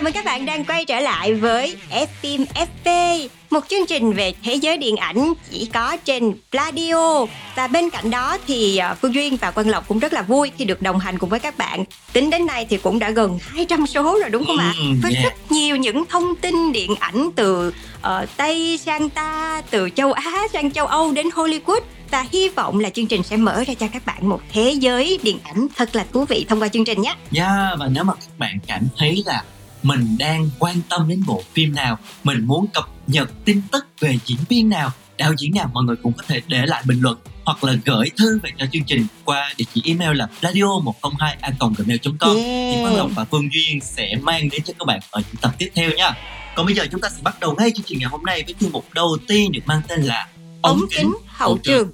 [0.00, 4.12] chào mừng các bạn đang quay trở lại với F phim FP, một chương trình
[4.12, 7.26] về thế giới điện ảnh chỉ có trên Pladio.
[7.54, 10.52] Và bên cạnh đó thì ờ, Phương Duyên và Quang Lộc cũng rất là vui
[10.58, 11.84] khi được đồng hành cùng với các bạn.
[12.12, 14.72] Tính đến nay thì cũng đã gần 200 số rồi đúng không ạ?
[14.76, 15.24] Ừ, Với yeah.
[15.24, 20.32] rất nhiều những thông tin điện ảnh từ ờ, Tây sang ta, từ châu Á
[20.52, 23.86] sang châu Âu đến Hollywood và hy vọng là chương trình sẽ mở ra cho
[23.92, 27.02] các bạn một thế giới điện ảnh thật là thú vị thông qua chương trình
[27.02, 27.14] nhé.
[27.36, 29.42] Yeah, và nếu mà các bạn cảm thấy là
[29.82, 34.18] mình đang quan tâm đến bộ phim nào, mình muốn cập nhật tin tức về
[34.26, 37.18] diễn viên nào, đạo diễn nào, mọi người cũng có thể để lại bình luận
[37.44, 41.36] hoặc là gửi thư về cho chương trình qua địa chỉ email là radio 102
[41.40, 42.74] a gmail.com Yeah.
[42.74, 45.54] thì Quang Lộc và Phương Duyên sẽ mang đến cho các bạn ở những tập
[45.58, 46.12] tiếp theo nha.
[46.56, 48.54] Còn bây giờ chúng ta sẽ bắt đầu ngay chương trình ngày hôm nay với
[48.60, 50.28] chuyên mục đầu tiên được mang tên là
[50.62, 51.90] ống kính hậu trường.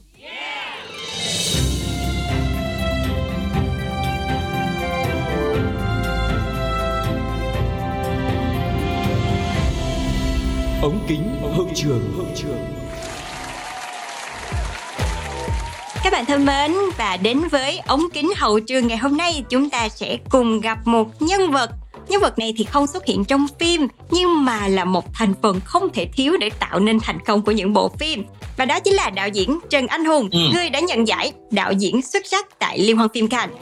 [10.87, 12.65] Ống kính hậu trường hậu trường
[16.05, 19.71] Các bạn thân mến và đến với ống kính hậu trường ngày hôm nay chúng
[19.71, 21.71] ta sẽ cùng gặp một nhân vật.
[22.09, 25.61] Nhân vật này thì không xuất hiện trong phim nhưng mà là một thành phần
[25.65, 28.25] không thể thiếu để tạo nên thành công của những bộ phim.
[28.57, 30.39] Và đó chính là đạo diễn Trần Anh Hùng, Ừ.
[30.53, 33.57] người đã nhận giải đạo diễn xuất sắc tại Liên hoan phim Cannes.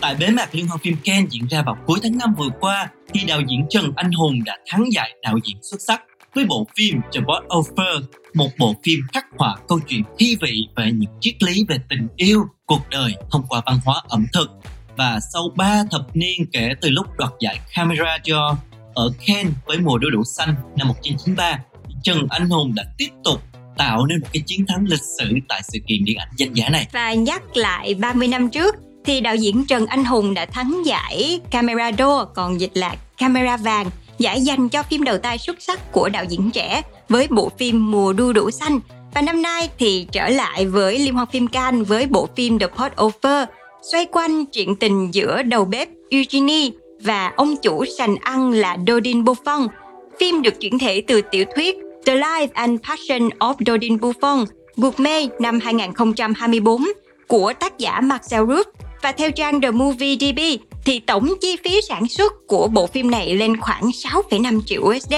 [0.00, 2.88] Tại bế mạc Liên hoan phim Cannes diễn ra vào cuối tháng 5 vừa qua
[3.14, 6.02] thì đạo diễn Trần Anh Hùng đã thắng giải đạo diễn xuất sắc
[6.34, 8.02] với bộ phim The Board Offer,
[8.34, 12.08] một bộ phim khắc họa câu chuyện thi vị về những triết lý về tình
[12.16, 14.50] yêu, cuộc đời thông qua văn hóa ẩm thực.
[14.96, 18.54] Và sau 3 thập niên kể từ lúc đoạt giải Camera d'Or
[18.94, 21.58] ở Cannes với mùa đu đủ xanh năm 1993,
[22.02, 23.42] Trần Anh Hùng đã tiếp tục
[23.78, 26.68] tạo nên một cái chiến thắng lịch sử tại sự kiện điện ảnh danh giá
[26.68, 26.88] này.
[26.92, 31.40] Và nhắc lại 30 năm trước thì đạo diễn Trần Anh Hùng đã thắng giải
[31.50, 33.86] Camera d'Or còn dịch là Camera vàng,
[34.18, 37.90] giải dành cho phim đầu tay xuất sắc của đạo diễn trẻ với bộ phim
[37.90, 38.80] Mùa đu đủ xanh.
[39.14, 42.66] Và năm nay thì trở lại với Liên hoan phim Cannes với bộ phim The
[42.66, 43.48] Pot Over,
[43.92, 46.70] xoay quanh chuyện tình giữa đầu bếp Eugenie
[47.00, 49.68] và ông chủ sành ăn là Dodin Buffon.
[50.20, 51.76] Phim được chuyển thể từ tiểu thuyết
[52.06, 54.44] The Life and Passion of Dodin Buffon,
[54.76, 56.84] Gourmet năm 2024
[57.28, 58.64] của tác giả Marcel Ruff
[59.02, 60.40] và theo trang The Movie DB
[60.84, 65.14] thì tổng chi phí sản xuất của bộ phim này lên khoảng 6,5 triệu USD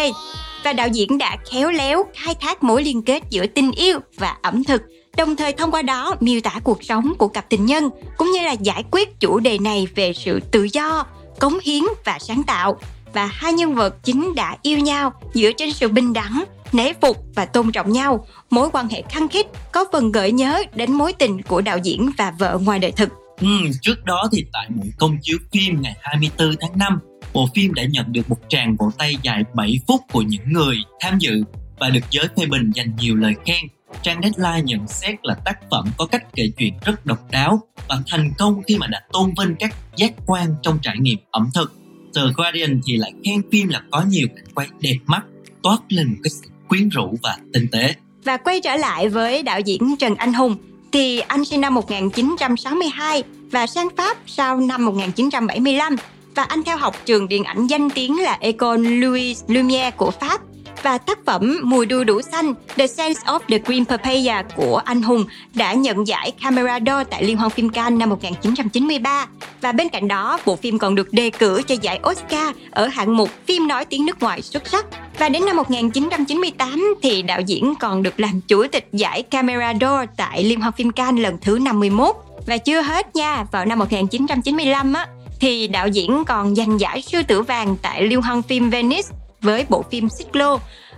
[0.64, 4.36] và đạo diễn đã khéo léo khai thác mối liên kết giữa tình yêu và
[4.42, 4.82] ẩm thực
[5.16, 8.42] đồng thời thông qua đó miêu tả cuộc sống của cặp tình nhân cũng như
[8.42, 11.06] là giải quyết chủ đề này về sự tự do,
[11.40, 12.78] cống hiến và sáng tạo
[13.12, 17.16] và hai nhân vật chính đã yêu nhau dựa trên sự bình đẳng, nể phục
[17.34, 18.26] và tôn trọng nhau.
[18.50, 22.10] Mối quan hệ khăng khít có phần gợi nhớ đến mối tình của đạo diễn
[22.16, 23.23] và vợ ngoài đời thực.
[23.40, 23.48] Ừ,
[23.82, 26.98] trước đó thì tại buổi công chiếu phim ngày 24 tháng 5,
[27.32, 30.76] bộ phim đã nhận được một tràng vỗ tay dài 7 phút của những người
[31.00, 31.42] tham dự
[31.78, 33.66] và được giới phê bình dành nhiều lời khen.
[34.02, 38.02] Trang Deadline nhận xét là tác phẩm có cách kể chuyện rất độc đáo và
[38.06, 41.72] thành công khi mà đã tôn vinh các giác quan trong trải nghiệm ẩm thực.
[42.14, 45.22] The Guardian thì lại khen phim là có nhiều cảnh quay đẹp mắt,
[45.62, 47.94] toát lên một cái sự quyến rũ và tinh tế.
[48.24, 50.56] Và quay trở lại với đạo diễn Trần Anh Hùng
[50.94, 55.96] thì anh sinh năm 1962 và sang Pháp sau năm 1975
[56.34, 60.40] và anh theo học trường điện ảnh danh tiếng là École Louis Lumière của Pháp
[60.84, 65.02] và tác phẩm Mùi đu đủ xanh, The Sense of the Green Papaya của anh
[65.02, 69.26] Hùng đã nhận giải Camera d'Or tại Liên hoan phim Cannes năm 1993
[69.60, 73.16] và bên cạnh đó, bộ phim còn được đề cử cho giải Oscar ở hạng
[73.16, 74.86] mục phim nói tiếng nước ngoài xuất sắc.
[75.18, 80.06] Và đến năm 1998 thì đạo diễn còn được làm chủ tịch giải Camera d'Or
[80.16, 82.16] tại Liên hoan phim Cannes lần thứ 51
[82.46, 85.06] và chưa hết nha, vào năm 1995 á,
[85.40, 89.08] thì đạo diễn còn giành giải sư tử vàng tại Liên hoan phim Venice
[89.44, 90.28] với bộ phim Xích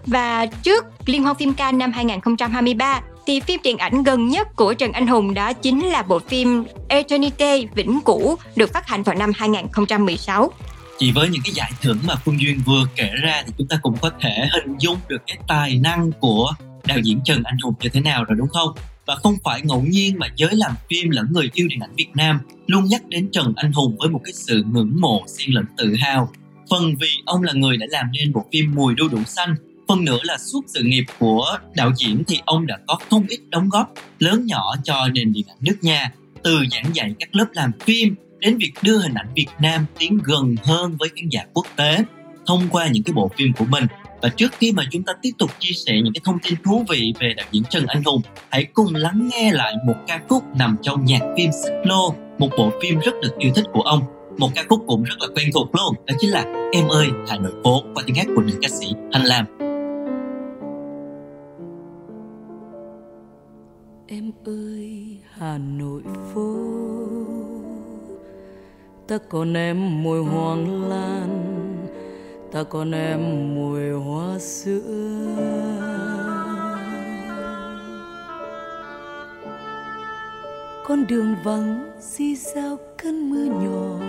[0.07, 4.75] và trước Liên hoan phim Cannes năm 2023 thì phim điện ảnh gần nhất của
[4.75, 9.17] Trần Anh Hùng đó chính là bộ phim Eternity, Vĩnh Cửu, được phát hành vào
[9.17, 10.53] năm 2016.
[10.99, 13.79] Chỉ với những cái giải thưởng mà Phương Duyên vừa kể ra thì chúng ta
[13.83, 16.53] cũng có thể hình dung được cái tài năng của
[16.85, 18.75] đạo diễn Trần Anh Hùng như thế nào rồi, đúng không?
[19.07, 22.09] và không phải ngẫu nhiên mà giới làm phim lẫn người yêu điện ảnh Việt
[22.15, 25.65] Nam luôn nhắc đến Trần Anh Hùng với một cái sự ngưỡng mộ, xen lẫn
[25.77, 26.33] tự hào.
[26.71, 29.55] Phần vì ông là người đã làm nên bộ phim Mùi đu đủ xanh,
[29.89, 33.41] phần nữa là suốt sự nghiệp của đạo diễn thì ông đã có không ít
[33.49, 37.47] đóng góp lớn nhỏ cho nền điện ảnh nước nhà, từ giảng dạy các lớp
[37.53, 41.45] làm phim đến việc đưa hình ảnh Việt Nam tiến gần hơn với khán giả
[41.53, 42.05] quốc tế
[42.47, 43.85] thông qua những cái bộ phim của mình
[44.23, 46.85] và trước khi mà chúng ta tiếp tục chia sẻ những cái thông tin thú
[46.89, 50.45] vị về đạo diễn Trần Anh Hùng, hãy cùng lắng nghe lại một ca khúc
[50.59, 54.16] nằm trong nhạc phim Xích Lô, một bộ phim rất được yêu thích của ông.
[54.39, 57.39] Một ca khúc cũng rất là quen thuộc luôn, đó chính là Em ơi Hà
[57.39, 59.47] Nội phố qua tiếng hát của nữ ca sĩ Thanh Lam.
[64.07, 66.03] Em ơi Hà Nội
[66.35, 66.55] phố
[69.09, 71.57] Ta còn em mùi hoàng lan
[72.53, 73.21] ta còn em
[73.55, 74.81] mùi hoa sữa
[80.85, 84.06] con đường vắng di sao cơn mưa nhỏ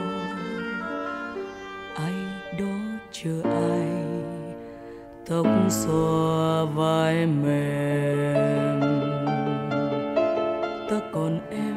[5.30, 8.82] tóc xòa vai mềm.
[10.90, 11.76] Ta còn em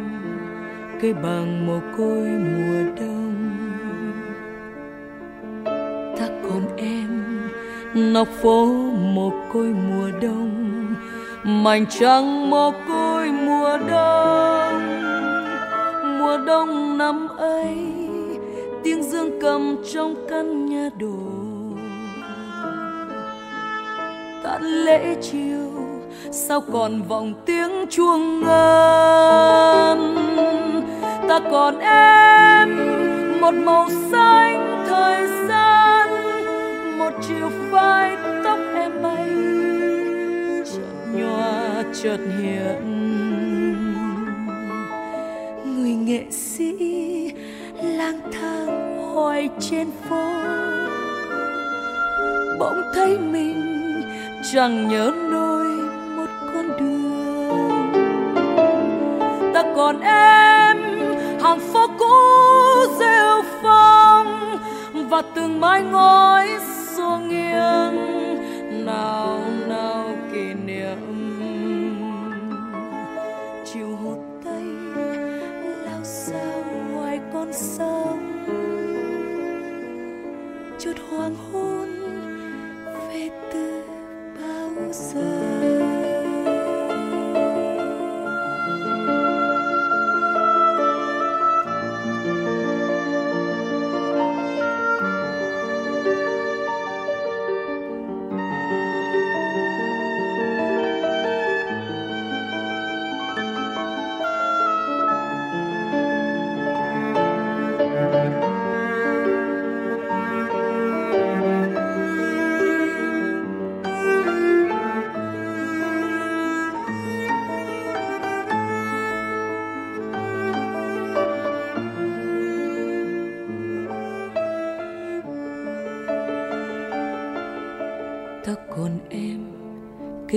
[1.03, 3.51] cây bằng mồ côi mùa đông.
[6.19, 7.41] Ta còn em
[7.95, 8.67] nóc phố
[9.15, 10.77] một côi mùa đông.
[11.45, 14.83] Mảnh trăng một côi mùa đông.
[16.19, 17.77] Mùa đông năm ấy,
[18.83, 21.30] tiếng dương cầm trong căn nhà đồ
[24.51, 25.71] tàn lễ chiều,
[26.31, 30.01] sao còn vọng tiếng chuông ngân
[31.29, 32.69] ta còn em
[33.41, 36.09] một màu xanh thời gian,
[36.99, 39.29] một chiều vai tóc em bay
[40.65, 40.83] chợt
[41.13, 42.85] nhòa chợt hiện.
[45.65, 46.75] Người nghệ sĩ
[47.83, 50.25] lang thang hoài trên phố,
[52.59, 53.80] bỗng thấy mình
[54.43, 55.69] chẳng nhớ nơi
[56.17, 57.93] một con đường.
[59.55, 60.77] Ta còn em,
[61.43, 62.07] hàng phố cũ
[62.99, 64.59] rêu phong
[64.93, 66.49] và từng mái ngói
[66.97, 68.20] xô nghiêng.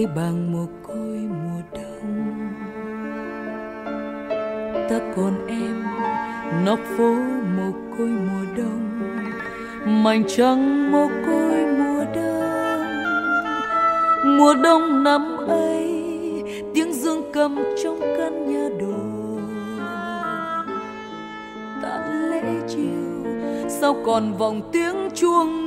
[0.04, 2.38] Cây bằng mồ côi mùa đông.
[4.90, 5.84] Ta còn em
[6.66, 7.16] nóc phố
[7.58, 8.90] mồ côi mùa đông,
[10.04, 12.44] mảnh trắng mồ côi mùa đông.
[14.38, 16.04] Mùa đông năm ấy,
[16.76, 19.04] tiếng dương cầm trong căn nhà đồ
[21.82, 23.32] tàn lễ chiều,
[23.68, 25.63] sao còn vòng tiếng chuông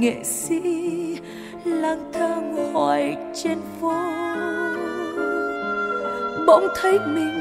[0.00, 0.60] nghệ sĩ
[1.64, 3.92] lang thang hoài trên phố.
[6.46, 7.40] Bỗng thấy mình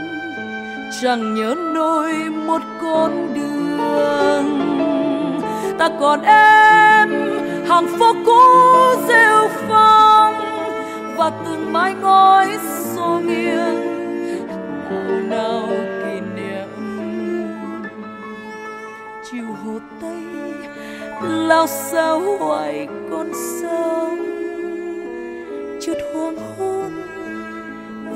[1.01, 2.13] chẳng nhớ nổi
[2.48, 4.46] một con đường.
[5.78, 7.10] Ta còn em,
[7.68, 8.42] hàng phố cũ
[9.08, 10.34] rêu phong
[11.18, 12.48] và từng mái ngói
[12.96, 13.88] xô nghiêng.
[21.21, 24.19] Lao sao hoài con sông.
[25.81, 26.91] Chút hoàng hôn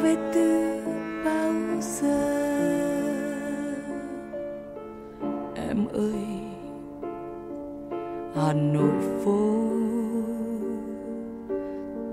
[0.02, 0.78] về từ
[1.26, 2.40] bao giờ?
[5.56, 6.26] Em ơi,
[8.36, 8.94] Hà Nội
[9.26, 9.40] phố,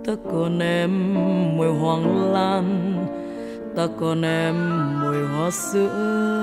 [0.06, 1.14] ta còn em
[1.56, 2.94] mùi hoàng lan,
[3.76, 4.54] ta còn em
[5.00, 6.39] mùi hoa sữa.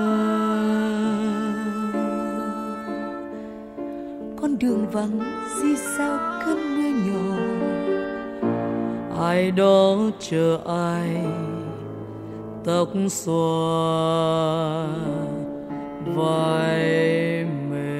[4.92, 5.20] Vắng
[5.62, 7.36] di sao cơn mưa nhỏ.
[9.26, 11.16] Ai đó chờ ai?
[12.64, 14.86] Tóc xòa
[16.16, 17.98] vai mềm.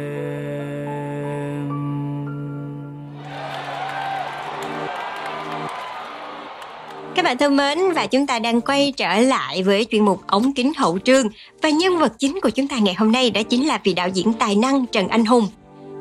[7.14, 10.52] Các bạn thân mến, và chúng ta đang quay trở lại với chuyên mục ống
[10.52, 11.26] kính hậu trương.
[11.62, 14.08] Và nhân vật chính của chúng ta ngày hôm nay đó chính là vị đạo
[14.08, 15.48] diễn tài năng Trần Anh Hùng.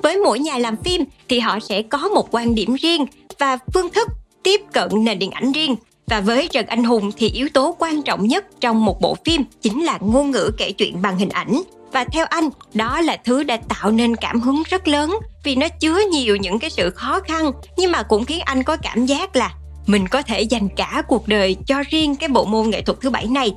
[0.03, 3.05] Với mỗi nhà làm phim thì họ sẽ có một quan điểm riêng
[3.39, 4.07] và phương thức
[4.43, 5.75] tiếp cận nền điện ảnh riêng.
[6.07, 9.43] Và với Trần Anh Hùng thì yếu tố quan trọng nhất trong một bộ phim
[9.61, 11.61] chính là ngôn ngữ kể chuyện bằng hình ảnh.
[11.91, 15.67] Và theo anh, đó là thứ đã tạo nên cảm hứng rất lớn vì nó
[15.69, 19.35] chứa nhiều những cái sự khó khăn nhưng mà cũng khiến anh có cảm giác
[19.35, 19.53] là
[19.87, 23.09] mình có thể dành cả cuộc đời cho riêng cái bộ môn nghệ thuật thứ
[23.09, 23.51] bảy này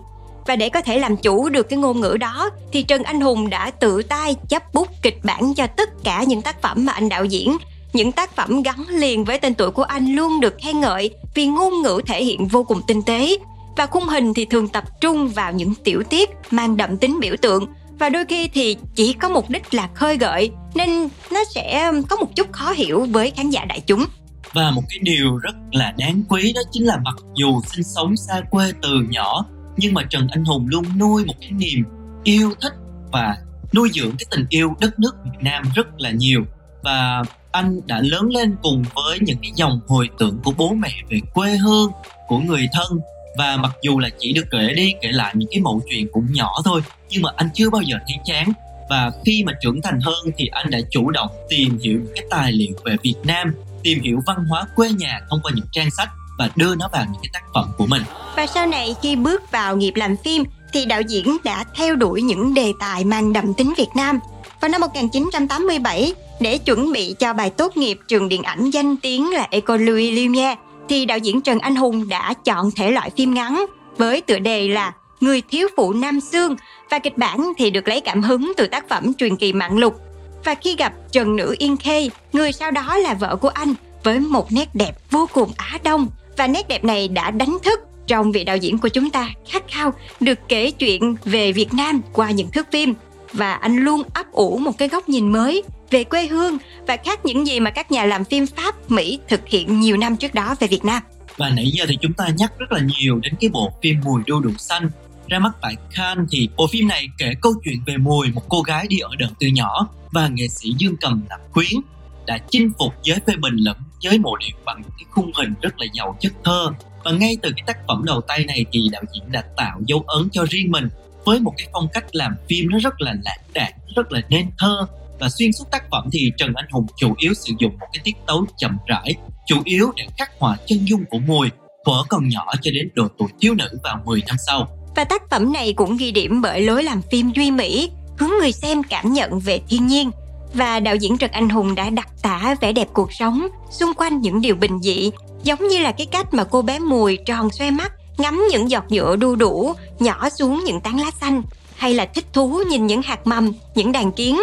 [0.47, 3.50] và để có thể làm chủ được cái ngôn ngữ đó, thì Trần Anh Hùng
[3.50, 7.09] đã tự tay chấp bút kịch bản cho tất cả những tác phẩm mà anh
[7.09, 7.56] đạo diễn.
[7.92, 11.47] Những tác phẩm gắn liền với tên tuổi của anh luôn được khen ngợi vì
[11.47, 13.37] ngôn ngữ thể hiện vô cùng tinh tế.
[13.76, 17.35] Và khung hình thì thường tập trung vào những tiểu tiết mang đậm tính biểu
[17.42, 17.66] tượng.
[17.99, 22.16] Và đôi khi thì chỉ có mục đích là khơi gợi, nên nó sẽ có
[22.16, 24.04] một chút khó hiểu với khán giả đại chúng.
[24.52, 28.16] Và một cái điều rất là đáng quý đó chính là mặc dù sinh sống
[28.16, 29.47] xa quê từ nhỏ
[29.81, 31.85] nhưng mà Trần Anh Hùng luôn nuôi một cái niềm
[32.25, 32.73] yêu thích
[33.13, 33.37] và
[33.75, 36.45] nuôi dưỡng cái tình yêu đất nước Việt Nam rất là nhiều.
[36.83, 37.23] Và
[37.53, 41.21] anh đã lớn lên cùng với những cái dòng hồi tưởng của bố mẹ về
[41.35, 41.91] quê hương,
[42.29, 42.99] của người thân.
[43.39, 46.27] Và mặc dù là chỉ được kể đi kể lại những cái mẫu chuyện cũng
[46.33, 48.53] nhỏ thôi, nhưng mà anh chưa bao giờ thấy chán.
[48.91, 52.25] Và khi mà trưởng thành hơn thì anh đã chủ động tìm hiểu những cái
[52.31, 55.91] tài liệu về Việt Nam, tìm hiểu văn hóa quê nhà thông qua những trang
[55.91, 56.09] sách
[56.40, 58.02] và đưa nó vào những cái tác phẩm của mình
[58.37, 62.23] và sau này khi bước vào nghiệp làm phim thì đạo diễn đã theo đuổi
[62.23, 64.18] những đề tài mang đậm tính Việt Nam.
[64.61, 69.32] Vào năm 1987, để chuẩn bị cho bài tốt nghiệp trường điện ảnh danh tiếng
[69.32, 70.56] là École Louis Lumière,
[70.88, 73.66] thì đạo diễn Trần Anh Hùng đã chọn thể loại phim ngắn
[73.97, 76.56] với tựa đề là Người thiếu phụ Nam Sương
[76.90, 80.00] và kịch bản thì được lấy cảm hứng từ tác phẩm truyền kỳ Mạng Lục.
[80.44, 84.20] Và khi gặp Trần Nữ Yên Khê, người sau đó là vợ của anh với
[84.20, 86.09] một nét đẹp vô cùng Á Đông
[86.40, 89.62] và nét đẹp này đã đánh thức trong vị đạo diễn của chúng ta khát
[89.68, 92.94] khao được kể chuyện về Việt Nam qua những thước phim
[93.32, 97.25] và anh luôn ấp ủ một cái góc nhìn mới về quê hương và khác
[97.25, 100.54] những gì mà các nhà làm phim Pháp, Mỹ thực hiện nhiều năm trước đó
[100.61, 101.02] về Việt Nam.
[101.37, 104.23] Và nãy giờ thì chúng ta nhắc rất là nhiều đến cái bộ phim Mùi
[104.26, 104.90] đu đủ xanh
[105.28, 108.62] ra mắt tại Cannes thì bộ phim này kể câu chuyện về Mùi, một cô
[108.62, 111.80] gái đi ở đợt từ nhỏ và nghệ sĩ Dương Cầm Lạc Khuyến
[112.26, 115.78] đã chinh phục giới phê bình lẫn giới mộ điệu bằng cái khung hình rất
[115.78, 116.71] là giàu chất thơ.
[117.04, 120.04] Và ngay từ cái tác phẩm đầu tay này thì đạo diễn đã tạo dấu
[120.07, 120.88] ấn cho riêng mình
[121.25, 124.50] với một cái phong cách làm phim nó rất là lãng đạn, rất là nên
[124.59, 124.87] thơ.
[125.21, 128.00] Và xuyên suốt tác phẩm thì Trần Anh Hùng chủ yếu sử dụng một cái
[128.04, 129.14] tiết tấu chậm rãi,
[129.47, 131.49] chủ yếu để khắc họa chân dung của Mùi
[131.87, 134.69] thuở còn nhỏ cho đến độ tuổi thiếu nữ vào 10 năm sau.
[134.97, 138.52] Và tác phẩm này cũng ghi điểm bởi lối làm phim duy mỹ, hướng người
[138.52, 140.11] xem cảm nhận về thiên nhiên
[140.54, 144.21] và đạo diễn Trần Anh Hùng đã đặc tả vẻ đẹp cuộc sống xung quanh
[144.21, 145.11] những điều bình dị,
[145.42, 148.85] giống như là cái cách mà cô bé mùi tròn xoe mắt, ngắm những giọt
[148.88, 151.42] nhựa đu đủ, nhỏ xuống những tán lá xanh,
[151.76, 154.40] hay là thích thú nhìn những hạt mầm, những đàn kiến.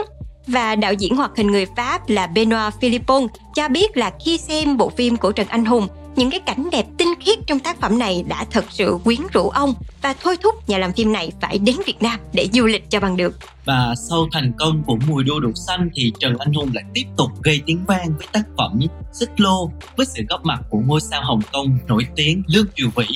[0.48, 4.78] Và đạo diễn hoạt hình người Pháp là Benoit Philippon cho biết là khi xem
[4.78, 5.88] bộ phim của Trần Anh Hùng
[6.18, 9.50] những cái cảnh đẹp tinh khiết trong tác phẩm này đã thật sự quyến rũ
[9.50, 12.90] ông và thôi thúc nhà làm phim này phải đến Việt Nam để du lịch
[12.90, 13.36] cho bằng được.
[13.66, 17.06] Và sau thành công của Mùi đô đục xanh thì Trần Anh Hùng lại tiếp
[17.18, 18.80] tục gây tiếng vang với tác phẩm
[19.14, 22.90] Xích Lô với sự góp mặt của ngôi sao Hồng Kông nổi tiếng Lương Triều
[22.96, 23.08] Vĩ.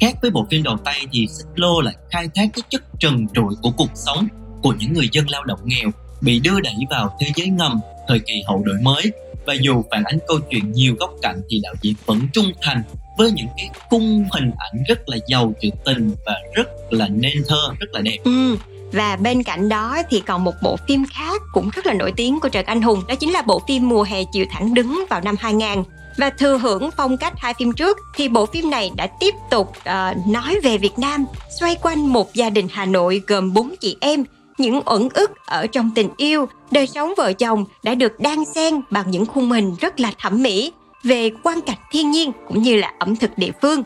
[0.00, 3.26] Khác với bộ phim đầu tay thì Xích Lô lại khai thác cái chất trần
[3.34, 4.28] trụi của cuộc sống
[4.62, 5.90] của những người dân lao động nghèo
[6.20, 9.12] bị đưa đẩy vào thế giới ngầm thời kỳ hậu đổi mới
[9.50, 12.82] và dù phản ánh câu chuyện nhiều góc cạnh thì đạo diễn vẫn trung thành
[13.18, 17.42] với những cái cung hình ảnh rất là giàu trữ tình và rất là nên
[17.48, 18.56] thơ rất là đẹp ừ.
[18.92, 22.40] Và bên cạnh đó thì còn một bộ phim khác cũng rất là nổi tiếng
[22.40, 25.20] của Trần Anh Hùng Đó chính là bộ phim Mùa hè chiều thẳng đứng vào
[25.20, 25.68] năm 2000
[26.16, 29.68] Và thừa hưởng phong cách hai phim trước thì bộ phim này đã tiếp tục
[29.68, 31.24] uh, nói về Việt Nam
[31.60, 34.24] Xoay quanh một gia đình Hà Nội gồm bốn chị em
[34.60, 38.80] những uẩn ức ở trong tình yêu, đời sống vợ chồng đã được đan xen
[38.90, 42.76] bằng những khung hình rất là thẩm mỹ về quan cảnh thiên nhiên cũng như
[42.76, 43.82] là ẩm thực địa phương.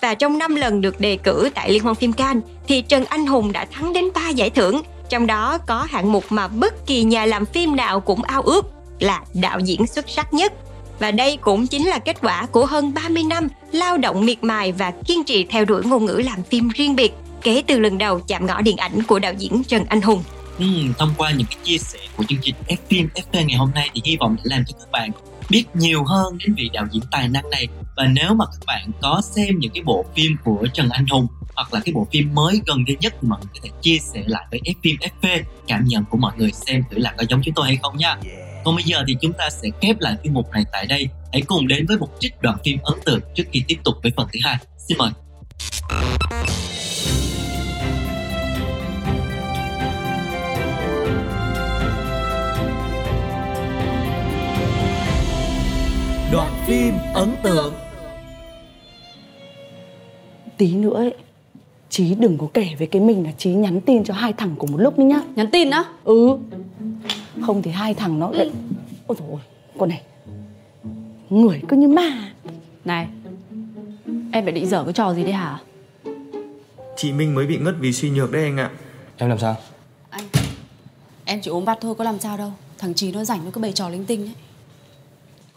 [0.00, 3.26] Và trong 5 lần được đề cử tại Liên hoan phim Cannes thì Trần Anh
[3.26, 7.04] Hùng đã thắng đến 3 giải thưởng, trong đó có hạng mục mà bất kỳ
[7.04, 8.66] nhà làm phim nào cũng ao ước
[9.00, 10.52] là đạo diễn xuất sắc nhất.
[10.98, 14.72] Và đây cũng chính là kết quả của hơn 30 năm lao động miệt mài
[14.72, 18.20] và kiên trì theo đuổi ngôn ngữ làm phim riêng biệt kể từ lần đầu
[18.28, 20.22] chạm ngõ điện ảnh của đạo diễn Trần Anh Hùng.
[20.58, 20.66] Ừ,
[20.98, 23.90] thông qua những cái chia sẻ của chương trình F phim FP ngày hôm nay
[23.94, 25.10] thì hy vọng đã làm cho các bạn
[25.50, 28.90] biết nhiều hơn đến vị đạo diễn tài năng này và nếu mà các bạn
[29.02, 31.26] có xem những cái bộ phim của Trần Anh Hùng
[31.56, 33.98] hoặc là cái bộ phim mới gần đây nhất thì mọi người có thể chia
[33.98, 37.24] sẻ lại với F phim FP cảm nhận của mọi người xem thử là có
[37.28, 38.16] giống chúng tôi hay không nha.
[38.64, 41.08] Còn bây giờ thì chúng ta sẽ khép lại chuyên mục này tại đây.
[41.32, 44.12] Hãy cùng đến với một trích đoạn phim ấn tượng trước khi tiếp tục với
[44.16, 44.56] phần thứ hai.
[44.88, 45.10] Xin mời.
[56.32, 57.74] Đoạn phim ấn tượng.
[60.56, 61.14] Tí nữa ấy
[61.90, 64.72] Chí đừng có kể với cái mình là Chí nhắn tin cho hai thằng cùng
[64.72, 65.20] một lúc nữa nhá.
[65.36, 65.84] Nhắn tin á?
[66.04, 66.38] Ừ.
[67.40, 68.50] Không thì hai thằng nó lại
[69.06, 69.40] Ôi dồi ôi
[69.78, 70.02] Con này.
[71.30, 72.32] Người cứ như ma.
[72.84, 73.08] Này
[74.32, 75.58] Em phải định dở cái trò gì đấy hả?
[76.96, 78.70] Chị Minh mới bị ngất vì suy nhược đấy anh ạ.
[79.16, 79.56] Em làm sao?
[80.10, 80.24] Anh
[81.24, 82.52] Em chỉ ốm vặt thôi có làm sao đâu.
[82.78, 84.47] Thằng Chí nó rảnh nó cứ bày trò linh tinh ấy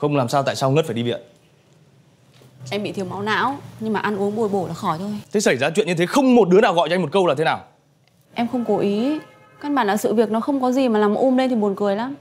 [0.01, 1.19] Không làm sao tại sao ngất phải đi viện?
[2.69, 5.11] Em bị thiếu máu não Nhưng mà ăn uống bồi bổ là khỏi thôi.
[5.33, 7.27] Thế xảy ra chuyện như thế không một đứa nào gọi cho anh một câu
[7.27, 7.59] là thế nào?
[8.33, 9.19] Em không cố ý.
[9.61, 11.75] Căn bản là sự việc nó không có gì mà làm um lên thì buồn
[11.75, 12.15] cười lắm.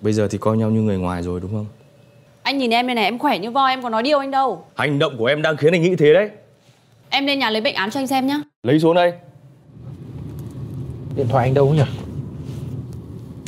[0.00, 1.66] Bây giờ thì coi nhau như người ngoài rồi đúng không?
[2.42, 4.64] Anh nhìn em đây này em khỏe như voi em có nói điêu anh đâu.
[4.74, 6.30] Hành động của em đang khiến anh nghĩ thế đấy.
[7.10, 8.40] Em lên nhà lấy bệnh án cho anh xem nhá.
[8.62, 9.12] Lấy xuống đây.
[11.16, 11.82] Điện thoại anh đâu nhỉ?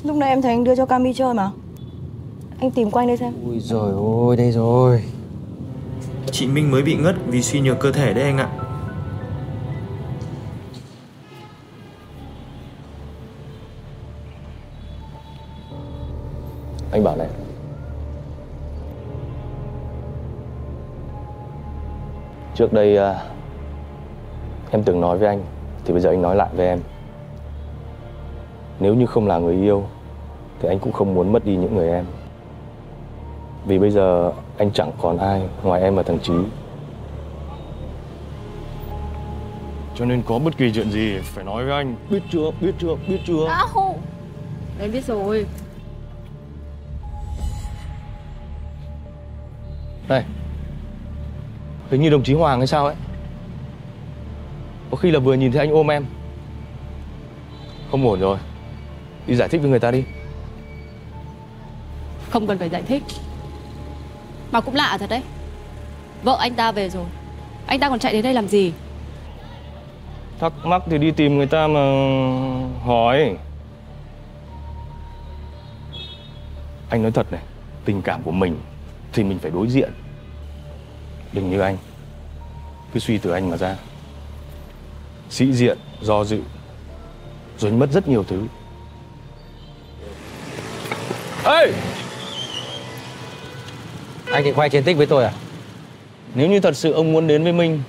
[0.04, 1.50] Lúc nãy em thấy anh đưa cho Cami chơi mà
[2.62, 3.33] Anh tìm quanh đây xem.
[3.47, 5.04] Ui rồi ôi đây rồi.
[6.31, 8.49] Chị Minh mới bị ngất vì suy nhược cơ thể đấy anh ạ.
[16.92, 17.28] Anh bảo này.
[22.54, 23.25] Trước đây à,
[24.71, 25.44] Em từng nói với anh
[25.85, 26.81] Thì bây giờ anh nói lại với em.
[28.81, 29.85] Nếu như không là người yêu
[30.61, 32.05] Thì anh cũng không muốn mất đi những người em
[33.66, 36.33] Vì bây giờ anh chẳng còn ai ngoài em và thằng Trí
[39.94, 41.96] Cho nên có bất kỳ chuyện gì phải nói với anh.
[42.11, 43.48] Biết chưa, biết chưa, biết chưa?
[44.81, 45.46] Em biết rồi.
[50.09, 50.25] Này
[51.90, 52.94] Hình như đồng chí Hoàng hay sao ấy?
[54.90, 56.05] Có khi là vừa nhìn thấy anh ôm em.
[57.90, 58.38] Không ổn rồi.
[59.27, 60.05] Đi giải thích với người ta đi.
[62.31, 63.03] Không cần phải giải thích
[64.52, 65.22] Mà cũng lạ thật đấy.
[66.22, 67.04] Vợ anh ta về rồi.
[67.66, 68.72] Anh ta còn chạy đến đây làm gì?
[70.38, 71.80] Thắc mắc thì đi tìm người ta mà
[72.84, 73.36] hỏi.
[76.90, 77.40] Anh nói thật này
[77.84, 78.60] Tình cảm của mình
[79.12, 79.92] Thì mình phải đối diện.
[81.32, 81.76] Đừng như anh.
[82.92, 83.76] Cứ suy từ anh mà ra.
[85.30, 86.40] Sĩ diện, do dự
[87.58, 88.46] Rồi anh mất rất nhiều thứ.
[91.44, 91.72] Ê!
[94.33, 95.33] Anh định khoe chiến tích với tôi à?
[96.35, 97.83] Nếu như thật sự ông muốn đến với Minh,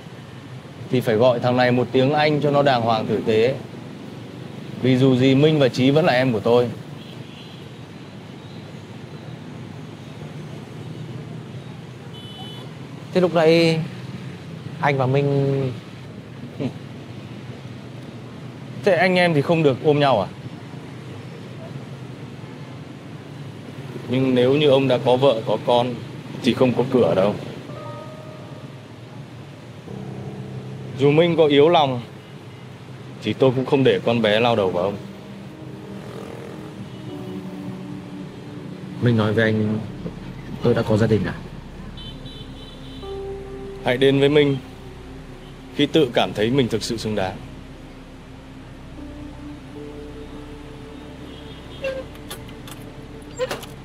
[0.90, 3.54] Thì phải gọi thằng này một tiếng Anh cho nó đàng hoàng tử tế
[4.82, 6.68] Vì dù gì Minh và Trí vẫn là em của tôi
[13.14, 13.80] Thế lúc nãy
[14.80, 15.72] anh và Minh
[16.58, 16.66] ừ.
[18.84, 20.28] Thế anh em thì không được ôm nhau à?
[24.08, 25.94] Nhưng nếu như ông đã có vợ, có con
[26.42, 27.34] thì không có cửa đâu.
[30.98, 32.00] Dù Minh có yếu lòng
[33.22, 34.96] Thì tôi cũng không để con bé lao đầu vào ông.
[39.02, 39.78] Minh nói với anh
[40.62, 41.34] tôi đã có gia đình à?
[43.84, 44.56] Hãy đến với Minh
[45.76, 47.36] Khi tự cảm thấy mình thực sự xứng đáng.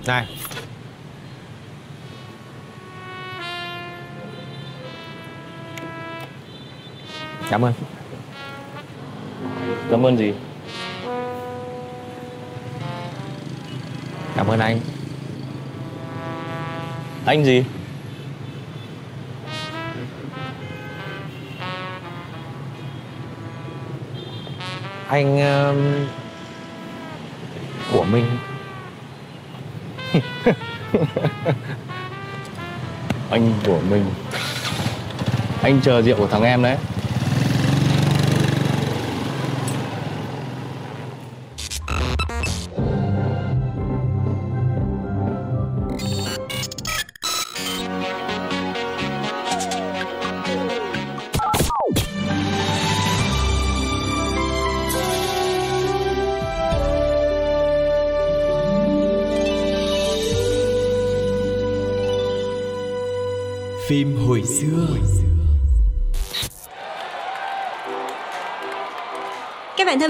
[0.08, 0.28] Này
[7.50, 7.74] Cảm ơn.
[9.92, 10.34] Cảm ơn gì?
[14.36, 14.80] Cảm ơn anh.
[17.26, 17.64] Anh gì?
[25.08, 26.08] Anh um,
[27.92, 28.26] Của Minh
[33.30, 34.06] Anh của mình.
[35.62, 36.78] Anh chờ rượu của thằng em đấy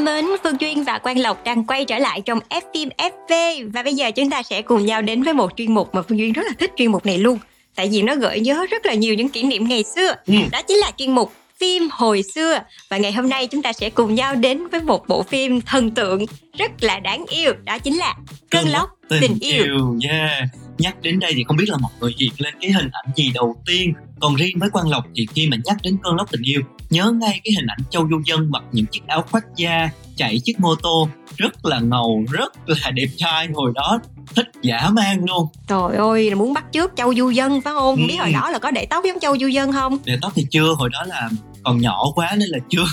[0.10, 3.84] mến, Phương Duyên và Quang Lộc đang quay trở lại trong F phim FV và
[3.84, 6.34] bây giờ chúng ta sẽ cùng nhau đến với một chuyên mục mà Phương Duyên
[6.34, 7.39] rất là thích chuyên mục này luôn.
[7.76, 10.15] Tại vì nó gợi nhớ rất là nhiều những kỷ niệm ngày xưa.
[10.28, 10.34] Ừ.
[10.52, 13.89] Đó chính là chuyên mục phim hồi xưa và ngày hôm nay chúng ta sẽ
[13.89, 16.26] cùng nhau đến với một bộ phim thần tượng
[16.58, 18.15] rất là đáng yêu đó chính là
[18.52, 19.98] Cơn lốc tình, yêu.
[20.10, 20.43] Yeah.
[20.80, 23.32] Nhắc đến đây thì không biết là mọi người hiện lên cái hình ảnh gì
[23.34, 26.42] đầu tiên Còn riêng với Quang Lộc thì khi mà nhắc đến cơn lốc tình
[26.44, 29.89] yêu Nhớ ngay cái hình ảnh Châu Du Dân mặc những chiếc áo khoác da
[30.15, 34.00] Chạy chiếc mô tô Rất là ngầu, rất là đẹp trai hồi đó
[34.36, 37.96] Thích dã man luôn Trời ơi, muốn bắt trước Châu Du Dân phải không?
[37.96, 38.02] Ừ.
[38.08, 39.98] Biết hồi đó là có để tóc giống Châu Du Dân không?
[40.06, 41.30] Để tóc thì chưa, hồi đó là
[41.63, 42.84] còn nhỏ quá nên là chưa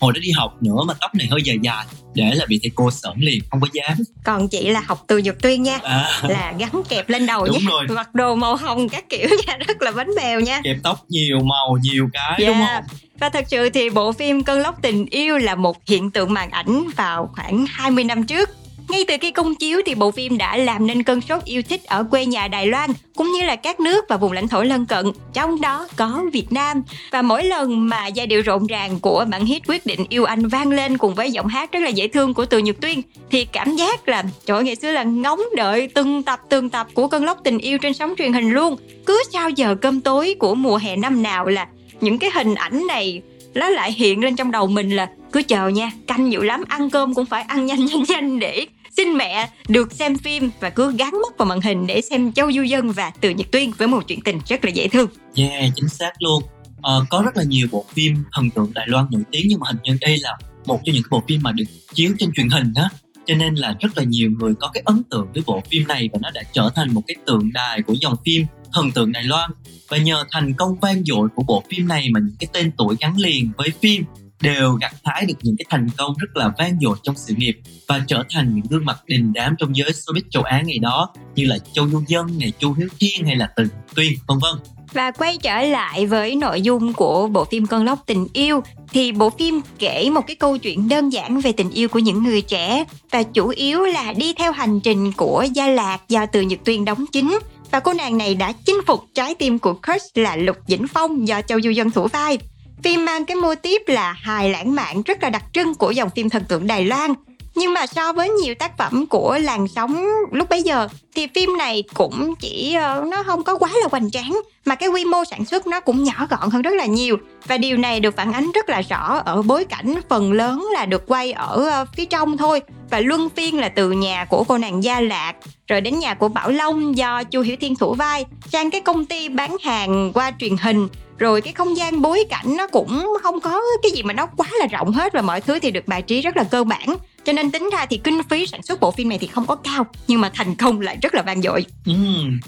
[0.00, 2.70] Hồi đó đi học nữa mà tóc này hơi dài dài Để là bị thầy
[2.74, 6.20] cô sởn liền, không có dám Còn chị là học từ Nhật Tuyên nha à,
[6.28, 7.86] là gắn kẹp lên đầu Đúng nha rồi.
[7.88, 11.38] mặc đồ màu hồng các kiểu nha rất là bánh bèo nha Kẹp tóc nhiều
[11.44, 12.84] màu, nhiều cái đúng Yeah.
[12.88, 12.96] không?
[13.20, 16.50] Và thật sự thì bộ phim Cơn lốc tình yêu là một hiện tượng màn
[16.50, 18.50] ảnh vào khoảng 20 năm trước.
[18.90, 21.84] Ngay từ khi công chiếu thì bộ phim đã làm nên cơn sốt yêu thích
[21.84, 24.86] ở quê nhà Đài Loan cũng như là các nước và vùng lãnh thổ lân
[24.86, 26.82] cận, trong đó có Việt Nam.
[27.10, 30.48] Và mỗi lần mà giai điệu rộn ràng của bản hit quyết định yêu anh
[30.48, 33.44] vang lên cùng với giọng hát rất là dễ thương của Từ Nhật Tuyên thì
[33.44, 37.08] cảm giác là trời ơi, ngày xưa là ngóng đợi từng tập từng tập của
[37.08, 38.76] Cơn lốc tình yêu trên sóng truyền hình luôn.
[39.06, 41.66] Cứ sau giờ cơm tối của mùa hè năm nào là
[42.00, 43.22] những cái hình ảnh này
[43.54, 46.90] nó lại hiện lên trong đầu mình là cứ chờ nha canh nhiều lắm ăn
[46.90, 50.96] cơm cũng phải ăn nhanh nhanh nhanh để xin mẹ được xem phim và cứ
[50.96, 53.88] gắn mắt vào màn hình để xem Châu Du Dân và Từ Nhật Tuyên với
[53.88, 55.06] một chuyện tình rất là dễ thương.
[55.36, 56.42] Yeah, chính xác luôn.
[56.82, 59.66] Ờ, có rất là nhiều bộ phim thần tượng Đài Loan nổi tiếng nhưng mà
[59.66, 62.72] hình như đây là một trong những bộ phim mà được chiếu trên truyền hình
[62.74, 62.88] đó.
[63.26, 66.08] Cho nên là rất là nhiều người có cái ấn tượng với bộ phim này
[66.12, 69.24] và nó đã trở thành một cái tượng đài của dòng phim thần tượng Đài
[69.24, 69.50] Loan.
[69.88, 72.96] Và nhờ thành công vang dội của bộ phim này mà những cái tên tuổi
[73.00, 74.04] gắn liền với phim
[74.40, 77.60] đều gặt hái được những cái thành công rất là vang dội trong sự nghiệp
[77.88, 81.08] và trở thành những gương mặt đình đám trong giới showbiz châu Á ngày đó
[81.34, 84.54] như là Châu Du Dân, này Chu Hiếu Thiên hay là Từ Tuyên vân vân.
[84.92, 88.60] Và quay trở lại với nội dung của bộ phim Cơn lốc tình yêu
[88.92, 92.22] thì bộ phim kể một cái câu chuyện đơn giản về tình yêu của những
[92.24, 96.40] người trẻ và chủ yếu là đi theo hành trình của Gia Lạc do Từ
[96.40, 97.38] Nhật Tuyên đóng chính
[97.70, 101.28] và cô nàng này đã chinh phục trái tim của crush là Lục Vĩnh Phong
[101.28, 102.38] do Châu Du Dân thủ vai.
[102.82, 106.10] Phim mang cái mô típ là hài lãng mạn, rất là đặc trưng của dòng
[106.10, 107.14] phim thần tượng Đài Loan.
[107.54, 111.58] Nhưng mà so với nhiều tác phẩm của làn sóng lúc bấy giờ, thì phim
[111.58, 115.24] này cũng chỉ ờ, nó không có quá là hoành tráng, mà cái quy mô
[115.24, 117.16] sản xuất nó cũng nhỏ gọn hơn rất là nhiều.
[117.46, 120.86] Và điều này được phản ánh rất là rõ ở bối cảnh phần lớn là
[120.86, 122.60] được quay ở ờ, phía trong thôi,
[122.90, 125.32] và luân phiên là từ nhà của cô nàng Gia Lạc,
[125.68, 129.06] rồi đến nhà của Bảo Long do Chu Hiểu Thiên thủ vai, sang cái công
[129.06, 130.88] ty bán hàng qua truyền hình.
[131.18, 134.46] Rồi cái không gian bối cảnh nó cũng không có cái gì mà nó quá
[134.60, 137.32] là rộng hết và mọi thứ thì được bài trí rất là cơ bản cho
[137.32, 139.86] nên tính ra thì kinh phí sản xuất bộ phim này thì không có cao,
[140.08, 141.66] nhưng mà thành công lại rất là vang dội.
[141.84, 141.94] Ừ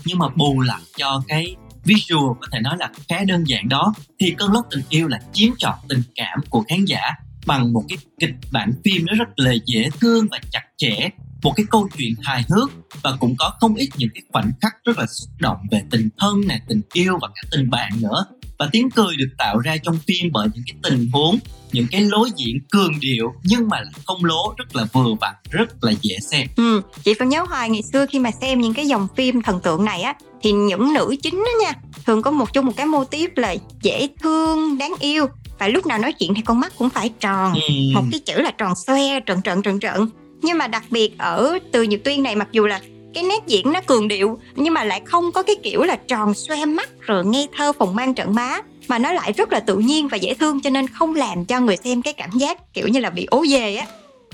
[0.04, 3.94] nhưng mà bù lại cho cái visual có thể nói là khá đơn giản đó,
[4.20, 7.00] thì cơn lốc tình yêu là chiếm trọn tình cảm của khán giả
[7.46, 11.08] bằng một cái kịch bản phim nó rất là dễ thương và chặt chẽ,
[11.42, 12.70] một cái câu chuyện hài hước
[13.02, 16.08] và cũng có không ít những cái khoảnh khắc rất là xúc động về tình
[16.18, 18.26] thân nè, tình yêu và cả tình bạn nữa
[18.58, 21.38] và tiếng cười được tạo ra trong phim bởi những cái tình huống
[21.72, 25.34] những cái lối diễn cường điệu nhưng mà lại không lố rất là vừa vặn
[25.50, 26.46] rất là dễ xem.
[26.56, 29.60] Ừ, chị vẫn nhớ hoài ngày xưa khi mà xem những cái dòng phim thần
[29.60, 31.72] tượng này á thì những nữ chính đó nha
[32.06, 35.26] thường có một chung một cái mô típ là dễ thương đáng yêu.
[35.58, 37.94] Và lúc nào nói chuyện thì con mắt cũng phải tròn Ừm.
[37.94, 40.08] một cái chữ là tròn xoe trợn trợn trợn trợn.
[40.42, 42.80] Nhưng mà đặc biệt ở từ nhật tuyên này mặc dù là
[43.14, 46.34] cái nét diễn nó cường điệu nhưng mà lại không có cái kiểu là tròn
[46.34, 49.76] xoe mắt rồi ngây thơ phòng mang trận má mà nó lại rất là tự
[49.76, 52.88] nhiên và dễ thương cho nên không làm cho người xem cái cảm giác kiểu
[52.88, 53.86] như là bị ố về á.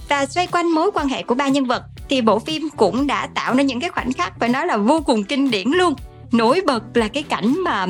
[0.09, 3.27] Và xoay quanh mối quan hệ của ba nhân vật thì bộ phim cũng đã
[3.35, 5.95] tạo nên những cái khoảnh khắc phải nói là vô cùng kinh điển luôn.
[6.33, 7.87] Nổi bật là cái cảnh mà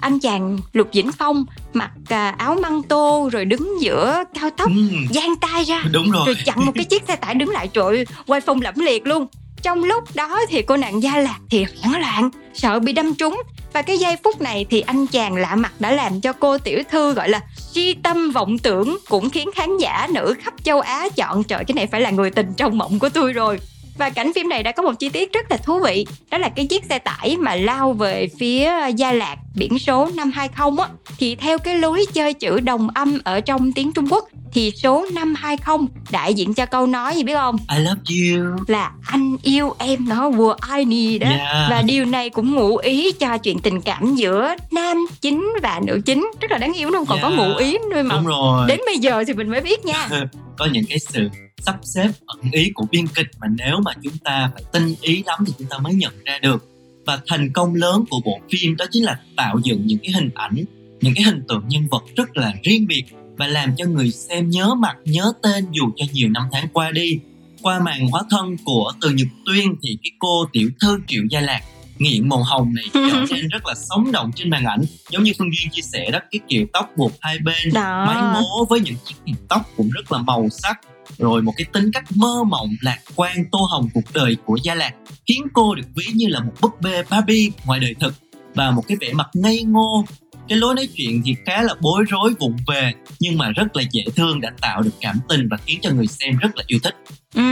[0.00, 4.68] anh chàng lục vĩnh phong mặc à, áo măng tô rồi đứng giữa cao tốc
[4.68, 6.22] Ừm, giang tay ra đúng rồi.
[6.26, 9.26] rồi chặn một cái chiếc xe tải đứng lại trội quay phong lẫm liệt luôn
[9.62, 13.42] trong lúc đó thì cô nàng gia lạc thì hoảng loạn, sợ bị đâm trúng.
[13.72, 16.82] Và cái giây phút này thì anh chàng lạ mặt đã làm cho cô tiểu
[16.90, 17.40] thư gọi là
[17.72, 21.64] si tâm vọng tưởng cũng khiến khán giả nữ khắp châu Á chọn trời.
[21.64, 23.58] Cái này phải là người tình trong mộng của tôi rồi
[23.98, 26.48] và cảnh phim này đã có một chi tiết rất là thú vị đó là
[26.48, 30.88] cái chiếc xe tải mà lao về phía Gia Lạc biển số năm 20 á
[31.18, 35.06] thì theo cái lối chơi chữ đồng âm ở trong tiếng Trung Quốc thì số
[35.12, 37.56] 520 đại diện cho câu nói gì biết không?
[37.76, 41.28] I love you Là anh yêu em nó vừa ai nì đó.
[41.28, 41.70] Yeah.
[41.70, 46.00] Và điều này cũng ngụ ý cho chuyện tình cảm giữa nam chính và nữ
[46.06, 47.06] chính rất là đáng yêu đúng không?
[47.06, 47.38] Còn có Yeah.
[47.50, 50.08] ngụ ý nữa mà Đúng rồi đến bây giờ thì mình mới biết nha.
[50.58, 54.18] có những cái sự sắp xếp ẩn ý của biên kịch mà nếu mà chúng
[54.18, 56.68] ta phải tinh ý lắm thì chúng ta mới nhận ra được.
[57.06, 60.30] Và thành công lớn của bộ phim đó chính là tạo dựng những cái hình
[60.34, 60.64] ảnh,
[61.00, 63.04] những cái hình tượng nhân vật rất là riêng biệt
[63.36, 66.90] và làm cho người xem nhớ mặt, nhớ tên dù cho nhiều năm tháng qua
[66.90, 67.18] đi.
[67.62, 71.40] Qua màn hóa thân của từ nhật tuyên thì cái cô tiểu thư triệu gia
[71.40, 71.60] lạc
[71.98, 75.32] nghiện màu hồng này trở nên rất là sống động trên màn ảnh giống như
[75.38, 78.04] phương duyên chia sẻ đó cái kiểu tóc buộc hai bên Đó.
[78.06, 80.80] máy mố với những chiếc tóc cũng rất là màu sắc
[81.18, 84.74] rồi một cái tính cách mơ mộng lạc quan tô hồng cuộc đời của gia
[84.74, 84.94] lạc
[85.26, 88.14] khiến cô được ví như là một búp bê Barbie ngoài đời thực
[88.54, 90.04] và một cái vẻ mặt ngây ngô
[90.48, 93.82] cái lối nói chuyện thì khá là bối rối vụng về nhưng mà rất là
[93.90, 96.78] dễ thương đã tạo được cảm tình và khiến cho người xem rất là yêu
[96.82, 96.94] thích
[97.34, 97.42] Ừ.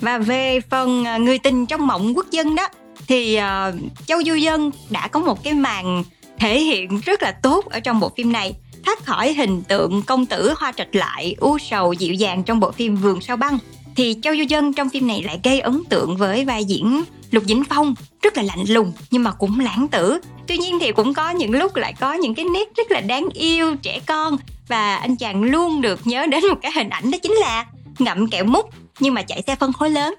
[0.00, 2.68] Và về phần à, người tình trong mộng quốc dân đó
[3.08, 3.74] thì uh,
[4.06, 6.04] Châu Du Dân đã có một cái màn
[6.38, 8.54] thể hiện rất là tốt ở trong bộ phim này.
[8.84, 12.72] Thoát khỏi hình tượng công tử hoa trạch lại u sầu dịu dàng trong bộ
[12.72, 13.58] phim Vườn sao băng
[13.96, 17.44] thì Châu Du Dân trong phim này lại gây ấn tượng với vai diễn Lục
[17.46, 20.20] Vĩnh Phong rất là lạnh lùng nhưng mà cũng lãng tử.
[20.46, 23.28] Tuy nhiên thì cũng có những lúc lại có những cái nét rất là đáng
[23.34, 24.36] yêu trẻ con
[24.68, 27.66] và anh chàng luôn được nhớ đến một cái hình ảnh đó chính là
[27.98, 28.66] ngậm kẹo mút
[29.00, 30.14] nhưng mà chạy xe phân khối lớn.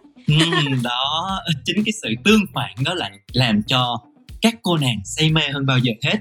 [0.83, 1.39] Đó.
[1.65, 3.97] Chính cái sự tương phản đó lại làm cho
[4.41, 6.17] các cô nàng say mê hơn bao giờ hết.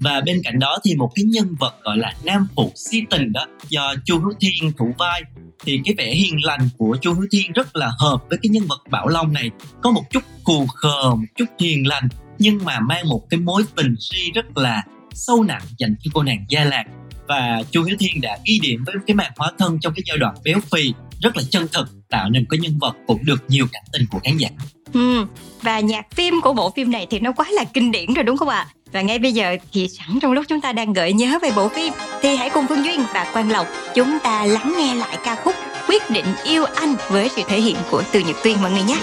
[0.00, 3.32] Và bên cạnh đó thì một cái nhân vật gọi là nam phụ si tình
[3.32, 5.22] đó, do chu hữu thiên thủ vai,
[5.64, 8.66] thì cái vẻ hiền lành của chu hữu thiên rất là hợp với cái nhân
[8.68, 9.50] vật bảo long này.
[9.82, 13.62] Có một chút cù khờ, một chút hiền lành, nhưng mà mang một cái mối
[13.76, 16.84] tình si rất là sâu nặng dành cho cô nàng gia lạc.
[17.28, 20.18] Và chu hiếu thiên đã ghi điểm với cái màn hóa thân trong cái giai
[20.18, 20.92] đoạn béo phì,
[21.22, 24.06] rất là chân thực tạo nên một cái nhân vật cũng được nhiều cảm tình
[24.10, 24.48] của khán giả
[24.92, 25.24] Ừ.
[25.62, 28.36] Và nhạc phim của bộ phim này thì nó quá là kinh điển rồi đúng
[28.36, 28.66] không ạ?
[28.92, 31.68] Và ngay bây giờ thì sẵn trong lúc chúng ta đang gợi nhớ về bộ
[31.68, 31.92] phim
[32.22, 35.54] thì hãy cùng Phương Duyên và Quang Lộc chúng ta lắng nghe lại ca khúc
[35.88, 38.98] Quyết định yêu anh với sự thể hiện của Từ Nhật Tuyên mọi người nhé.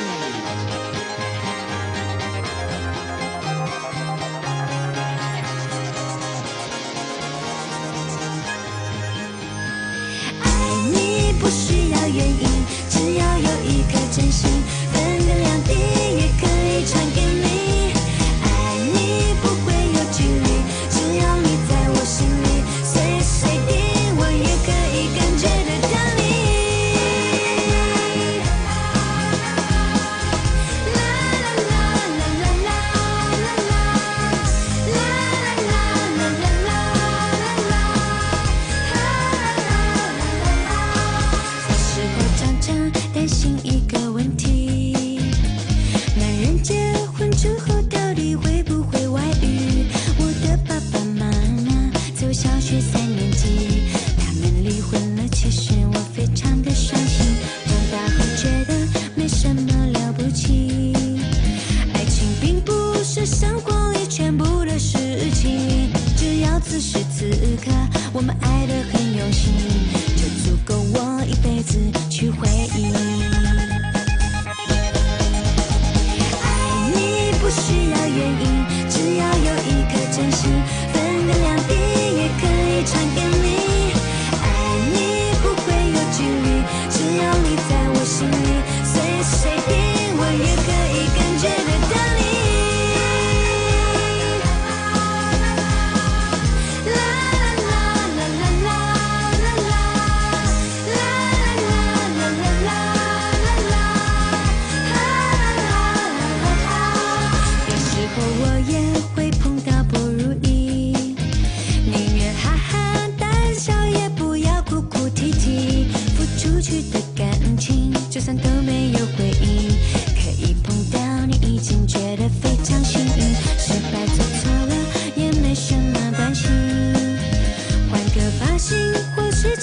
[72.10, 72.65] 去回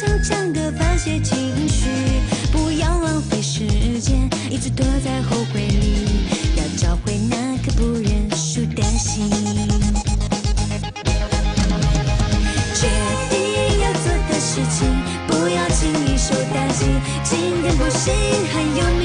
[0.02, 1.86] 或是常常的发泄情绪，
[2.50, 3.66] 不要浪费时
[4.00, 9.30] 间，一直躲在后悔里，要找回那颗不认输的心。
[12.74, 12.88] 决
[13.30, 14.90] 定要做的事情，
[15.28, 16.86] 不要轻易受打击。
[17.22, 18.12] 今天不行，
[18.52, 19.01] 还有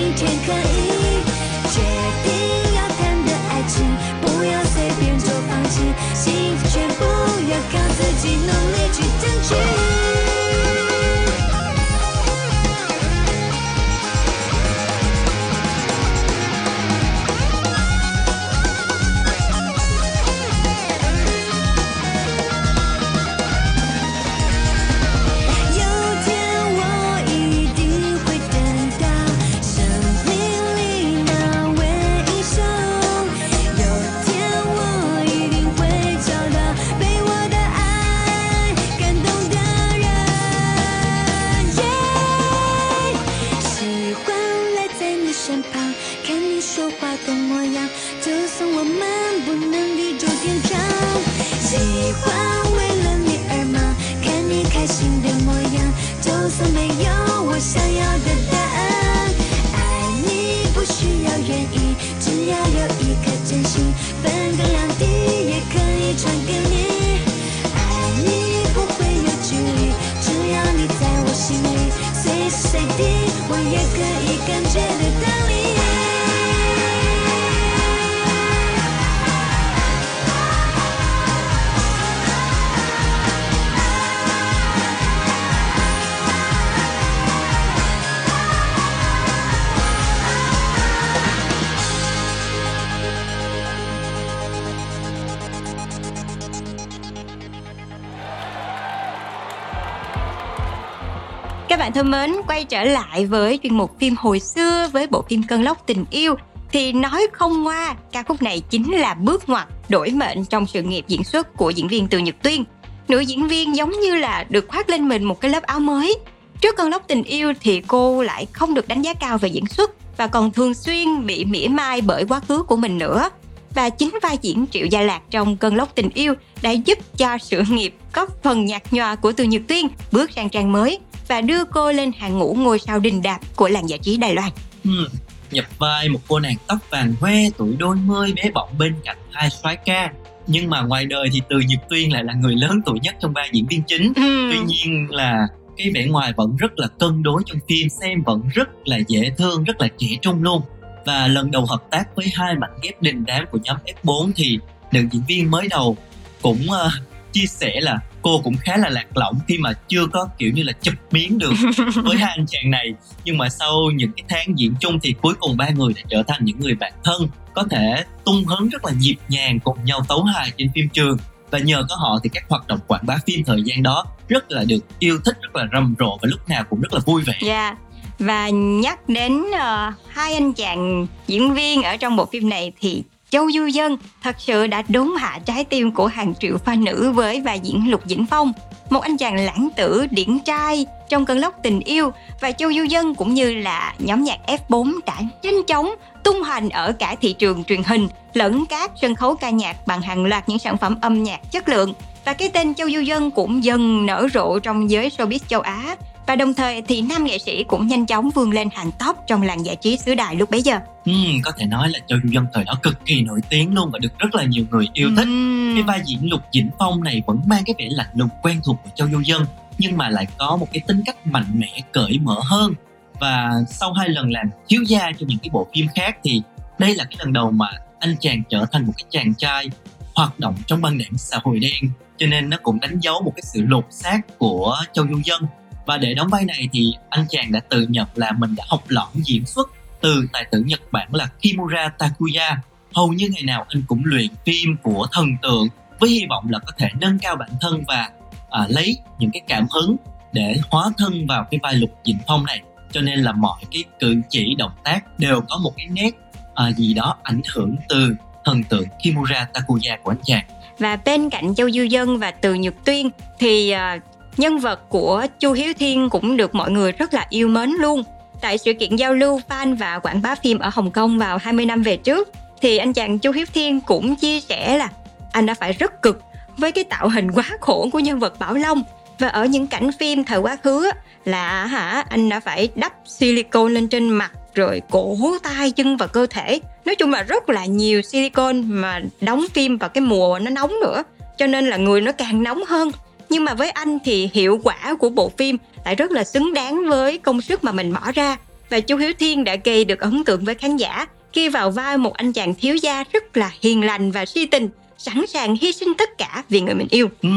[101.98, 105.64] thân mến, quay trở lại với chuyên mục phim hồi xưa với bộ phim Cơn
[105.64, 106.36] lốc tình yêu
[106.72, 110.82] thì nói không qua, ca khúc này chính là bước ngoặt đổi mệnh trong sự
[110.82, 112.64] nghiệp diễn xuất của diễn viên Từ Nhật Tuyên.
[113.08, 116.18] Nữ diễn viên giống như là được khoác lên mình một cái lớp áo mới.
[116.62, 119.68] Trước cơn lốc tình yêu thì cô lại không được đánh giá cao về diễn
[119.68, 123.30] xuất và còn thường xuyên bị mỉa mai bởi quá khứ của mình nữa.
[123.76, 127.38] Và chính vai diễn Triệu Gia Lạc trong cơn lốc tình yêu đã giúp cho
[127.38, 131.42] sự nghiệp có phần nhạt nhòa của Từ Nhật Tuyên bước sang trang mới và
[131.42, 134.50] đưa cô lên hàng ngũ ngôi sao đình đạp của làng giải trí Đài Loan.
[134.84, 135.06] Hmm,
[135.52, 139.18] nhập vai một cô nàng tóc vàng hoe tuổi đôi mươi bé bỏng bên cạnh
[139.32, 140.12] hai soái ca
[140.48, 143.34] nhưng mà ngoài đời thì từ nhật tuyên lại là người lớn tuổi nhất trong
[143.34, 144.50] vai diễn viên chính Ừ.
[144.52, 148.42] tuy nhiên là cái vẻ ngoài vẫn rất là cân đối trong phim xem vẫn
[148.54, 150.62] rất là dễ thương rất là trẻ trung luôn
[151.06, 154.60] và lần đầu hợp tác với hai mảnh ghép đình đám của nhóm F4 thì
[154.92, 155.98] nữ diễn viên mới đầu
[156.42, 156.90] cũng ờ,
[157.34, 160.64] chia sẻ là cô cũng khá là lạc lõng khi mà chưa có kiểu như
[160.64, 161.54] là chụp miếng được
[162.04, 162.94] với hai anh chàng này.
[163.26, 166.24] Nhưng mà sau những cái tháng diễn chung thì cuối cùng ba người đã trở
[166.28, 170.06] thành những người bạn thân có thể tung hứng rất là nhịp nhàng cùng nhau
[170.08, 171.18] tấu hài trên phim trường.
[171.52, 174.52] Và nhờ có họ thì các hoạt động quảng bá phim thời gian đó rất
[174.52, 177.22] là được yêu thích rất là rầm rộ và lúc nào cũng rất là vui
[177.22, 177.40] vẻ.
[177.42, 177.76] Dạ.
[178.20, 183.04] Và nhắc đến ờ, hai anh chàng diễn viên ở trong bộ phim này thì
[183.30, 187.12] Châu Du Dân thật sự đã đốn hạ trái tim của hàng triệu fan nữ
[187.12, 188.54] với vai diễn Lục Dĩnh Phong.
[188.90, 192.12] Một anh chàng lãng tử, điển trai trong cơn lốc tình yêu
[192.42, 196.70] và Châu Du Dân cũng như là nhóm nhạc F4 đã nhanh chóng tung hoành
[196.70, 200.50] ở cả thị trường truyền hình lẫn các sân khấu ca nhạc bằng hàng loạt
[200.50, 201.94] những sản phẩm âm nhạc chất lượng
[202.26, 205.96] và cái tên Châu Du Dân cũng dần nở rộ trong giới showbiz châu Á
[206.28, 209.42] và đồng thời thì nam nghệ sĩ cũng nhanh chóng vươn lên hàng top trong
[209.42, 210.80] làng giải trí xứ đài lúc bấy giờ.
[211.06, 213.92] Ừm, có thể nói là Châu Du Dân thời đó cực kỳ nổi tiếng luôn
[213.92, 215.28] và được rất là nhiều người yêu thích.
[215.76, 218.78] Cái vai diễn Lục Dĩnh Phong này vẫn mang cái vẻ lạnh lùng quen thuộc
[218.84, 219.46] của Châu Du Dân
[219.78, 222.74] nhưng mà lại có một cái tính cách mạnh mẽ cởi mở hơn.
[223.20, 226.42] Và sau hai lần làm thiếu gia cho những cái bộ phim khác thì
[226.80, 227.68] đây là cái lần đầu mà
[228.00, 229.70] anh chàng trở thành một cái chàng trai
[230.16, 231.92] hoạt động trong băng đảng xã hội đen.
[232.18, 235.42] Cho nên nó cũng đánh dấu một cái sự lột xác của Châu Du Dân
[235.88, 238.84] và để đóng vai này thì anh chàng đã tự nhận là mình đã học
[238.88, 239.70] lỏm diễn xuất
[240.02, 242.50] từ tài tử Nhật Bản là Kimura Takuya.
[242.94, 245.68] Hầu như ngày nào anh cũng luyện phim của thần tượng
[246.00, 248.10] với hy vọng là có thể nâng cao bản thân và
[248.50, 249.96] à, lấy những cái cảm hứng
[250.34, 252.62] để hóa thân vào cái vai lục dĩnh phong này.
[252.92, 256.12] Cho nên là mọi cái cử chỉ động tác đều có một cái nét
[256.56, 258.16] à, gì đó ảnh hưởng từ
[258.46, 260.46] thần tượng Kimura Takuya của anh chàng.
[260.80, 263.10] Và bên cạnh Châu Du Dân và Từ Nhật Tuyên
[263.40, 263.98] thì à,
[264.40, 268.04] nhân vật của Chu Hiếu Thiên cũng được mọi người rất là yêu mến luôn.
[268.42, 271.66] Tại sự kiện giao lưu, fan và quảng bá phim ở Hồng Kông vào 20
[271.66, 272.30] năm về trước,
[272.62, 274.90] thì anh chàng Chu Hiếu Thiên cũng chia sẻ là
[275.32, 276.22] anh đã phải rất cực
[276.58, 278.84] với cái tạo hình quá khổ của nhân vật Bảo Long.
[279.20, 280.92] Và ở những cảnh phim thời quá khứ
[281.26, 286.08] là hả, anh đã phải đắp silicone lên trên mặt, rồi cổ tay chân và
[286.08, 286.60] cơ thể.
[286.86, 290.74] Nói chung là rất là nhiều silicone mà đóng phim vào cái mùa nó nóng
[290.82, 291.04] nữa,
[291.38, 292.92] cho nên là người nó càng nóng hơn
[293.30, 296.90] nhưng mà với anh thì hiệu quả của bộ phim lại rất là xứng đáng
[296.90, 298.38] với công sức mà mình bỏ ra.
[298.70, 301.98] Và chú hiếu thiên đã gây được ấn tượng với khán giả khi vào vai
[301.98, 305.72] một anh chàng thiếu gia rất là hiền lành và si tình sẵn sàng hy
[305.72, 307.10] sinh tất cả vì người mình yêu.
[307.22, 307.30] Ừ,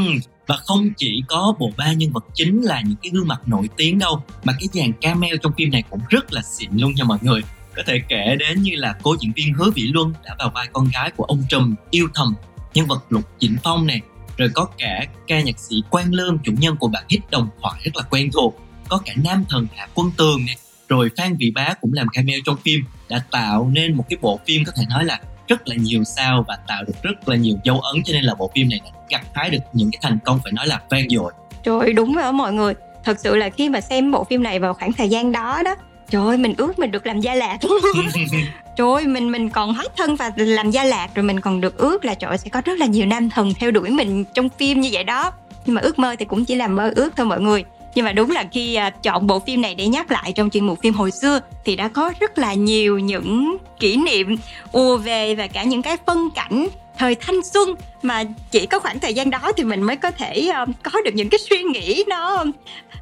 [0.46, 3.68] và không chỉ có bộ ba nhân vật chính là những cái gương mặt nổi
[3.76, 7.04] tiếng đâu mà cái dàn cameo trong phim này cũng rất là xịn luôn nha
[7.04, 7.40] mọi người.
[7.76, 10.66] Có thể kể đến như là cô diễn viên hứa vĩ luân đã vào vai
[10.72, 12.34] con gái của ông trùm yêu thầm
[12.74, 14.00] nhân vật lục Chỉnh phong này
[14.40, 17.80] rồi có cả ca nhạc sĩ quang lương chủ nhân của bản hit đồng thoại
[17.84, 18.60] rất là quen thuộc.
[18.88, 20.56] Có cả nam thần hạ quân tường này
[20.88, 24.40] rồi phan vị bá cũng làm cameo trong phim, đã tạo nên một cái bộ
[24.46, 27.56] phim có thể nói là rất là nhiều sao và tạo được rất là nhiều
[27.64, 30.18] dấu ấn, cho nên là bộ phim này đã gặt hái được những cái thành
[30.24, 31.32] công phải nói là vang dội.
[31.64, 32.74] Trời đúng rồi mọi người.
[33.04, 35.76] Thật sự là khi mà xem bộ phim này vào khoảng thời gian đó đó
[36.10, 37.58] Trời ơi mình ước mình được làm gia lạc
[38.76, 41.78] Trời ơi mình mình còn hóa thân và làm gia lạc Rồi mình còn được
[41.78, 44.48] ước là trời ơi, sẽ có rất là nhiều nam thần theo đuổi mình trong
[44.48, 45.32] phim như vậy đó.
[45.66, 47.64] Nhưng mà ước mơ thì cũng chỉ là mơ ước thôi mọi người.
[47.94, 50.66] Nhưng mà đúng là khi à, chọn bộ phim này để nhắc lại trong chuyên
[50.66, 54.36] mục phim hồi xưa thì đã có rất là nhiều những kỷ niệm
[54.72, 59.00] ùa về và cả những cái phân cảnh thời thanh xuân mà chỉ có khoảng
[59.00, 62.04] thời gian đó thì mình mới có thể ờ, có được những cái suy nghĩ
[62.08, 62.44] nó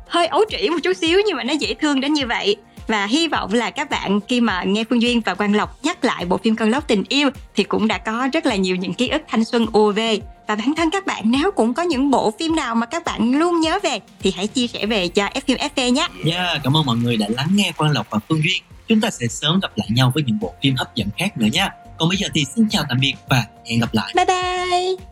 [0.08, 2.56] hơi ấu trĩ một chút xíu nhưng mà nó dễ thương đến như vậy
[2.88, 6.04] và hy vọng là các bạn khi mà nghe Phương Duyên và Quang Lộc nhắc
[6.04, 8.94] lại bộ phim Cơn lốc tình yêu thì cũng đã có rất là nhiều những
[8.94, 12.10] ký ức thanh xuân ùa về và bản thân các bạn nếu cũng có những
[12.10, 15.26] bộ phim nào mà các bạn luôn nhớ về thì hãy chia sẻ về cho
[15.26, 16.08] F phim FV nhé.
[16.24, 18.62] Yeah, cảm ơn mọi người đã lắng nghe Quang Lộc và Phương Duyên.
[18.88, 21.46] Chúng ta sẽ sớm gặp lại nhau với những bộ phim hấp dẫn khác nữa
[21.52, 21.70] nha.
[21.98, 24.12] Còn bây giờ thì xin chào tạm biệt và hẹn gặp lại.
[24.16, 25.07] Bye bye.